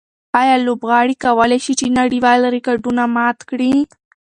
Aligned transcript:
آیا 0.41 0.55
لوبغاړي 0.65 1.15
کولای 1.25 1.59
شي 1.65 1.73
چې 1.79 1.95
نړیوال 1.99 2.39
ریکارډونه 2.55 3.03
مات 3.15 3.39
کړي؟ 3.49 3.73